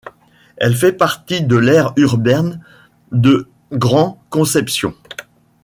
Elle 0.57 0.75
fait 0.75 0.93
partie 0.93 1.43
de 1.43 1.55
l'aire 1.55 1.93
urbaine 1.95 2.59
de 3.11 3.47
Grand 3.71 4.19
Concepción. 4.31 4.95